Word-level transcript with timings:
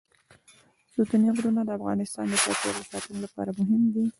ستوني 0.91 1.29
غرونه 1.35 1.61
د 1.65 1.69
افغانستان 1.79 2.25
د 2.29 2.33
چاپیریال 2.43 2.85
ساتنې 2.91 3.19
لپاره 3.25 3.49
مهم 3.59 3.83
دي. 3.93 4.05